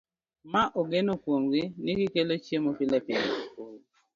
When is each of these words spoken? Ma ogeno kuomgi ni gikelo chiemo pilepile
Ma 0.51 0.63
ogeno 0.79 1.13
kuomgi 1.23 1.63
ni 1.83 1.91
gikelo 1.99 2.33
chiemo 2.45 2.71
pilepile 2.77 3.29